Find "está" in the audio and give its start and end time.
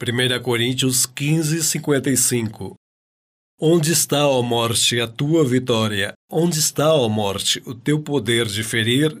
3.90-4.28, 6.60-6.94